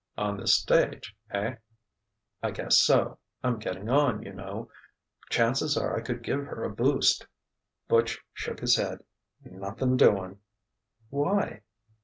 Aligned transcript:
"On 0.17 0.35
the 0.35 0.47
stage, 0.47 1.15
eh?" 1.29 1.57
"I 2.41 2.49
guess 2.49 2.79
so. 2.79 3.19
I'm 3.43 3.59
getting 3.59 3.87
on, 3.87 4.23
you 4.23 4.33
know. 4.33 4.71
Chances 5.29 5.77
are 5.77 5.95
I 5.95 6.01
could 6.01 6.23
give 6.23 6.39
her 6.43 6.63
a 6.63 6.73
boost." 6.73 7.27
Butch 7.87 8.19
shook 8.33 8.61
his 8.61 8.77
head: 8.77 9.03
"Nothin' 9.45 9.97
doin'." 9.97 10.39
"Why?" 11.11 11.61